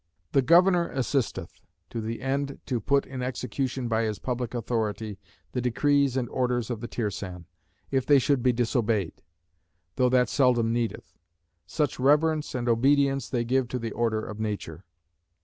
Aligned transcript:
The 0.31 0.41
governor 0.41 0.89
assisteth, 0.89 1.61
to 1.91 2.01
the 2.01 2.23
end 2.23 2.59
to 2.65 2.81
put 2.81 3.05
in 3.05 3.21
execution 3.21 3.87
by 3.87 4.01
his 4.01 4.17
public 4.17 4.55
authority 4.55 5.19
the 5.51 5.61
decrees 5.61 6.17
and 6.17 6.27
orders 6.29 6.71
of 6.71 6.81
the 6.81 6.87
Tirsan, 6.87 7.45
if 7.91 8.07
they 8.07 8.17
should 8.17 8.41
be 8.41 8.51
disobeyed; 8.51 9.21
though 9.97 10.09
that 10.09 10.27
seldom 10.27 10.73
needeth; 10.73 11.13
such 11.67 11.99
reverence 11.99 12.55
and 12.55 12.67
obedience 12.67 13.29
they 13.29 13.43
give 13.43 13.67
to 13.67 13.77
the 13.77 13.91
order 13.91 14.25
of 14.25 14.39
nature. 14.39 14.85